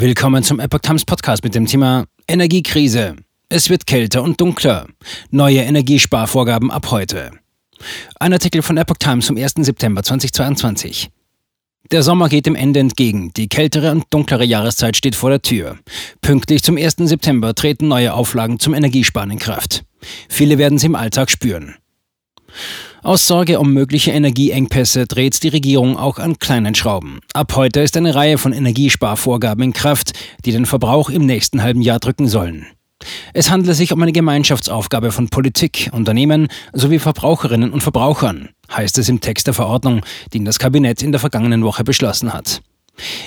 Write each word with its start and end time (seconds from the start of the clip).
Willkommen 0.00 0.44
zum 0.44 0.60
Epoch 0.60 0.78
Times 0.78 1.04
Podcast 1.04 1.42
mit 1.42 1.56
dem 1.56 1.66
Thema 1.66 2.06
Energiekrise. 2.28 3.16
Es 3.48 3.68
wird 3.68 3.84
kälter 3.84 4.22
und 4.22 4.40
dunkler. 4.40 4.86
Neue 5.32 5.58
Energiesparvorgaben 5.58 6.70
ab 6.70 6.92
heute. 6.92 7.32
Ein 8.20 8.32
Artikel 8.32 8.62
von 8.62 8.76
Epoch 8.76 8.98
Times 8.98 9.26
vom 9.26 9.36
1. 9.36 9.54
September 9.56 10.04
2022. 10.04 11.10
Der 11.90 12.04
Sommer 12.04 12.28
geht 12.28 12.46
dem 12.46 12.54
Ende 12.54 12.78
entgegen. 12.78 13.32
Die 13.32 13.48
kältere 13.48 13.90
und 13.90 14.04
dunklere 14.10 14.44
Jahreszeit 14.44 14.96
steht 14.96 15.16
vor 15.16 15.30
der 15.30 15.42
Tür. 15.42 15.78
Pünktlich 16.20 16.62
zum 16.62 16.76
1. 16.76 16.98
September 16.98 17.52
treten 17.56 17.88
neue 17.88 18.14
Auflagen 18.14 18.60
zum 18.60 18.74
Energiesparen 18.74 19.32
in 19.32 19.40
Kraft. 19.40 19.82
Viele 20.28 20.58
werden 20.58 20.78
sie 20.78 20.86
im 20.86 20.94
Alltag 20.94 21.28
spüren. 21.28 21.74
Aus 23.02 23.28
Sorge 23.28 23.60
um 23.60 23.72
mögliche 23.72 24.10
Energieengpässe 24.10 25.06
dreht 25.06 25.42
die 25.44 25.48
Regierung 25.48 25.96
auch 25.96 26.18
an 26.18 26.38
kleinen 26.38 26.74
Schrauben. 26.74 27.20
Ab 27.32 27.54
heute 27.54 27.80
ist 27.80 27.96
eine 27.96 28.16
Reihe 28.16 28.38
von 28.38 28.52
Energiesparvorgaben 28.52 29.62
in 29.62 29.72
Kraft, 29.72 30.12
die 30.44 30.50
den 30.50 30.66
Verbrauch 30.66 31.08
im 31.08 31.24
nächsten 31.24 31.62
halben 31.62 31.80
Jahr 31.80 32.00
drücken 32.00 32.26
sollen. 32.26 32.66
Es 33.32 33.50
handelt 33.50 33.76
sich 33.76 33.92
um 33.92 34.02
eine 34.02 34.10
Gemeinschaftsaufgabe 34.10 35.12
von 35.12 35.28
Politik, 35.28 35.90
Unternehmen 35.92 36.48
sowie 36.72 36.98
Verbraucherinnen 36.98 37.72
und 37.72 37.82
Verbrauchern, 37.82 38.48
heißt 38.72 38.98
es 38.98 39.08
im 39.08 39.20
Text 39.20 39.46
der 39.46 39.54
Verordnung, 39.54 40.00
den 40.34 40.44
das 40.44 40.58
Kabinett 40.58 41.00
in 41.02 41.12
der 41.12 41.20
vergangenen 41.20 41.62
Woche 41.62 41.84
beschlossen 41.84 42.34
hat. 42.34 42.60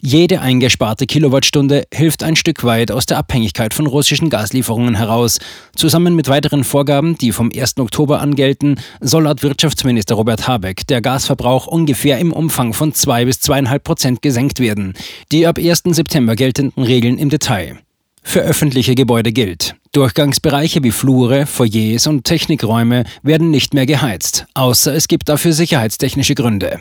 Jede 0.00 0.40
eingesparte 0.40 1.06
Kilowattstunde 1.06 1.84
hilft 1.92 2.22
ein 2.22 2.36
Stück 2.36 2.64
weit 2.64 2.90
aus 2.90 3.06
der 3.06 3.18
Abhängigkeit 3.18 3.74
von 3.74 3.86
russischen 3.86 4.30
Gaslieferungen 4.30 4.94
heraus. 4.94 5.38
Zusammen 5.74 6.14
mit 6.14 6.28
weiteren 6.28 6.64
Vorgaben, 6.64 7.16
die 7.18 7.32
vom 7.32 7.50
1. 7.54 7.78
Oktober 7.78 8.20
an 8.20 8.34
gelten, 8.34 8.76
soll 9.00 9.24
laut 9.24 9.42
Wirtschaftsminister 9.42 10.14
Robert 10.14 10.48
Habeck 10.48 10.86
der 10.86 11.00
Gasverbrauch 11.00 11.66
ungefähr 11.66 12.18
im 12.18 12.32
Umfang 12.32 12.72
von 12.72 12.92
2 12.92 13.24
bis 13.24 13.38
2,5 13.38 13.78
Prozent 13.80 14.22
gesenkt 14.22 14.60
werden. 14.60 14.94
Die 15.32 15.46
ab 15.46 15.58
1. 15.58 15.82
September 15.84 16.36
geltenden 16.36 16.82
Regeln 16.82 17.18
im 17.18 17.30
Detail. 17.30 17.78
Für 18.22 18.40
öffentliche 18.40 18.94
Gebäude 18.94 19.32
gilt. 19.32 19.74
Durchgangsbereiche 19.92 20.82
wie 20.84 20.90
Flure, 20.90 21.46
Foyers 21.46 22.06
und 22.06 22.24
Technikräume 22.24 23.04
werden 23.22 23.50
nicht 23.50 23.72
mehr 23.72 23.86
geheizt, 23.86 24.46
außer 24.52 24.94
es 24.94 25.08
gibt 25.08 25.30
dafür 25.30 25.52
sicherheitstechnische 25.54 26.34
Gründe. 26.34 26.80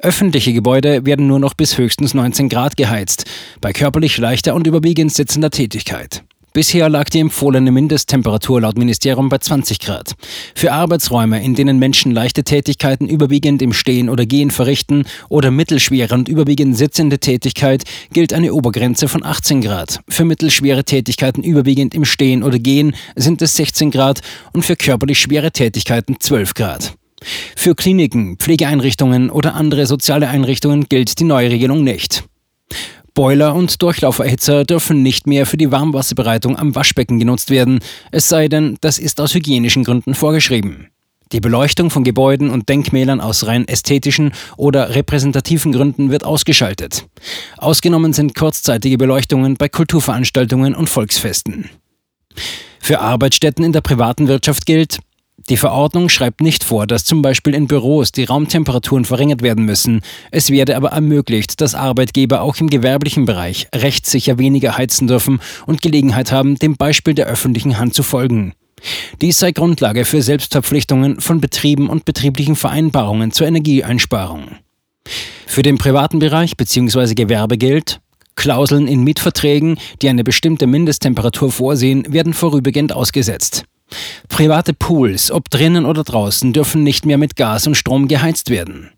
Öffentliche 0.00 0.52
Gebäude 0.52 1.04
werden 1.06 1.26
nur 1.26 1.40
noch 1.40 1.54
bis 1.54 1.76
höchstens 1.76 2.14
19 2.14 2.48
Grad 2.48 2.76
geheizt, 2.76 3.24
bei 3.60 3.72
körperlich 3.72 4.16
leichter 4.16 4.54
und 4.54 4.66
überwiegend 4.68 5.12
sitzender 5.12 5.50
Tätigkeit. 5.50 6.22
Bisher 6.52 6.88
lag 6.88 7.08
die 7.08 7.18
empfohlene 7.18 7.72
Mindesttemperatur 7.72 8.60
laut 8.60 8.78
Ministerium 8.78 9.28
bei 9.28 9.38
20 9.38 9.80
Grad. 9.80 10.14
Für 10.54 10.72
Arbeitsräume, 10.72 11.42
in 11.44 11.56
denen 11.56 11.80
Menschen 11.80 12.12
leichte 12.12 12.44
Tätigkeiten 12.44 13.08
überwiegend 13.08 13.60
im 13.60 13.72
Stehen 13.72 14.08
oder 14.08 14.24
Gehen 14.24 14.52
verrichten 14.52 15.04
oder 15.28 15.50
mittelschwere 15.50 16.14
und 16.14 16.28
überwiegend 16.28 16.76
sitzende 16.76 17.18
Tätigkeit, 17.18 17.82
gilt 18.12 18.32
eine 18.32 18.54
Obergrenze 18.54 19.08
von 19.08 19.24
18 19.24 19.60
Grad. 19.60 20.00
Für 20.08 20.24
mittelschwere 20.24 20.84
Tätigkeiten 20.84 21.42
überwiegend 21.42 21.92
im 21.94 22.04
Stehen 22.04 22.44
oder 22.44 22.60
Gehen 22.60 22.94
sind 23.16 23.42
es 23.42 23.56
16 23.56 23.90
Grad 23.90 24.20
und 24.52 24.62
für 24.62 24.76
körperlich 24.76 25.18
schwere 25.18 25.50
Tätigkeiten 25.50 26.16
12 26.20 26.54
Grad. 26.54 26.97
Für 27.56 27.74
Kliniken, 27.74 28.36
Pflegeeinrichtungen 28.36 29.30
oder 29.30 29.54
andere 29.54 29.86
soziale 29.86 30.28
Einrichtungen 30.28 30.88
gilt 30.88 31.18
die 31.18 31.24
neue 31.24 31.50
Regelung 31.50 31.84
nicht. 31.84 32.24
Boiler 33.14 33.54
und 33.56 33.82
Durchlauferhitzer 33.82 34.64
dürfen 34.64 35.02
nicht 35.02 35.26
mehr 35.26 35.44
für 35.44 35.56
die 35.56 35.72
Warmwasserbereitung 35.72 36.56
am 36.56 36.76
Waschbecken 36.76 37.18
genutzt 37.18 37.50
werden, 37.50 37.80
es 38.12 38.28
sei 38.28 38.46
denn, 38.46 38.78
das 38.80 38.98
ist 38.98 39.20
aus 39.20 39.34
hygienischen 39.34 39.82
Gründen 39.82 40.14
vorgeschrieben. 40.14 40.88
Die 41.32 41.40
Beleuchtung 41.40 41.90
von 41.90 42.04
Gebäuden 42.04 42.48
und 42.48 42.68
Denkmälern 42.68 43.20
aus 43.20 43.46
rein 43.46 43.68
ästhetischen 43.68 44.32
oder 44.56 44.94
repräsentativen 44.94 45.72
Gründen 45.72 46.10
wird 46.10 46.24
ausgeschaltet. 46.24 47.06
Ausgenommen 47.58 48.12
sind 48.12 48.34
kurzzeitige 48.34 48.96
Beleuchtungen 48.96 49.56
bei 49.56 49.68
Kulturveranstaltungen 49.68 50.74
und 50.74 50.88
Volksfesten. 50.88 51.68
Für 52.80 53.00
Arbeitsstätten 53.00 53.64
in 53.64 53.72
der 53.72 53.80
privaten 53.82 54.28
Wirtschaft 54.28 54.64
gilt, 54.64 55.00
die 55.48 55.56
Verordnung 55.56 56.08
schreibt 56.08 56.40
nicht 56.40 56.62
vor, 56.62 56.86
dass 56.86 57.04
zum 57.04 57.22
Beispiel 57.22 57.54
in 57.54 57.66
Büros 57.68 58.12
die 58.12 58.24
Raumtemperaturen 58.24 59.04
verringert 59.04 59.42
werden 59.42 59.64
müssen. 59.64 60.02
Es 60.30 60.50
werde 60.50 60.76
aber 60.76 60.90
ermöglicht, 60.90 61.60
dass 61.60 61.74
Arbeitgeber 61.74 62.42
auch 62.42 62.56
im 62.58 62.68
gewerblichen 62.68 63.24
Bereich 63.24 63.68
rechtssicher 63.74 64.38
weniger 64.38 64.76
heizen 64.76 65.08
dürfen 65.08 65.40
und 65.66 65.80
Gelegenheit 65.80 66.32
haben, 66.32 66.56
dem 66.56 66.76
Beispiel 66.76 67.14
der 67.14 67.26
öffentlichen 67.26 67.78
Hand 67.78 67.94
zu 67.94 68.02
folgen. 68.02 68.52
Dies 69.20 69.38
sei 69.38 69.52
Grundlage 69.52 70.04
für 70.04 70.22
Selbstverpflichtungen 70.22 71.20
von 71.20 71.40
Betrieben 71.40 71.88
und 71.88 72.04
betrieblichen 72.04 72.54
Vereinbarungen 72.54 73.32
zur 73.32 73.46
Energieeinsparung. 73.46 74.56
Für 75.46 75.62
den 75.62 75.78
privaten 75.78 76.18
Bereich 76.18 76.56
bzw. 76.56 77.14
Gewerbe 77.14 77.56
gilt, 77.56 78.00
Klauseln 78.36 78.86
in 78.86 79.02
Mietverträgen, 79.02 79.78
die 80.00 80.08
eine 80.08 80.22
bestimmte 80.22 80.68
Mindesttemperatur 80.68 81.50
vorsehen, 81.50 82.12
werden 82.12 82.34
vorübergehend 82.34 82.92
ausgesetzt. 82.92 83.64
Private 84.28 84.74
Pools, 84.74 85.30
ob 85.30 85.50
drinnen 85.50 85.84
oder 85.84 86.04
draußen, 86.04 86.52
dürfen 86.52 86.82
nicht 86.82 87.06
mehr 87.06 87.18
mit 87.18 87.36
Gas 87.36 87.66
und 87.66 87.74
Strom 87.74 88.08
geheizt 88.08 88.50
werden. 88.50 88.90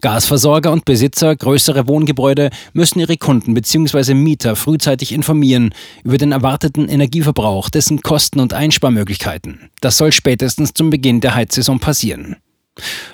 Gasversorger 0.00 0.72
und 0.72 0.84
Besitzer 0.84 1.36
größerer 1.36 1.86
Wohngebäude 1.86 2.50
müssen 2.72 3.00
ihre 3.00 3.16
Kunden 3.16 3.54
bzw. 3.54 4.14
Mieter 4.14 4.56
frühzeitig 4.56 5.12
informieren 5.12 5.74
über 6.04 6.18
den 6.18 6.32
erwarteten 6.32 6.88
Energieverbrauch, 6.88 7.68
dessen 7.68 8.00
Kosten 8.00 8.40
und 8.40 8.54
Einsparmöglichkeiten. 8.54 9.70
Das 9.80 9.96
soll 9.96 10.12
spätestens 10.12 10.72
zum 10.72 10.90
Beginn 10.90 11.20
der 11.20 11.34
Heizsaison 11.34 11.78
passieren. 11.78 12.36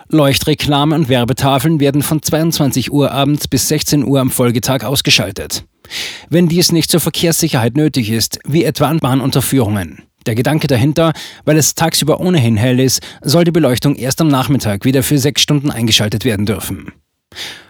Leuchtreklame 0.08 0.94
und 0.94 1.08
Werbetafeln 1.08 1.80
werden 1.80 2.02
von 2.02 2.22
22 2.22 2.92
Uhr 2.92 3.10
abends 3.10 3.48
bis 3.48 3.68
16 3.68 4.04
Uhr 4.04 4.20
am 4.20 4.30
Folgetag 4.30 4.84
ausgeschaltet. 4.84 5.64
Wenn 6.28 6.48
dies 6.48 6.72
nicht 6.72 6.90
zur 6.90 7.00
Verkehrssicherheit 7.00 7.76
nötig 7.76 8.10
ist, 8.10 8.38
wie 8.44 8.64
etwa 8.64 8.86
an 8.86 8.98
Bahnunterführungen. 8.98 10.05
Der 10.26 10.34
Gedanke 10.34 10.66
dahinter, 10.66 11.12
weil 11.44 11.56
es 11.56 11.74
tagsüber 11.74 12.20
ohnehin 12.20 12.56
hell 12.56 12.80
ist, 12.80 13.00
soll 13.22 13.44
die 13.44 13.52
Beleuchtung 13.52 13.94
erst 13.94 14.20
am 14.20 14.28
Nachmittag 14.28 14.84
wieder 14.84 15.02
für 15.02 15.18
sechs 15.18 15.40
Stunden 15.40 15.70
eingeschaltet 15.70 16.24
werden 16.24 16.46
dürfen. 16.46 16.92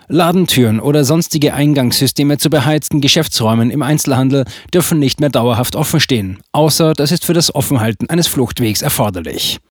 Ladentüren 0.09 0.81
oder 0.81 1.05
sonstige 1.05 1.53
Eingangssysteme 1.53 2.39
zu 2.39 2.49
beheizten 2.49 3.00
Geschäftsräumen 3.00 3.71
im 3.71 3.83
Einzelhandel 3.83 4.45
dürfen 4.72 4.99
nicht 4.99 5.21
mehr 5.21 5.31
dauerhaft 5.31 5.75
offen 5.75 6.00
stehen, 6.00 6.39
außer 6.53 6.93
das 6.93 7.12
ist 7.12 7.25
für 7.25 7.34
das 7.34 7.55
Offenhalten 7.55 8.09
eines 8.09 8.28
Fluchtwegs 8.28 8.83
erforderlich. 8.83 9.59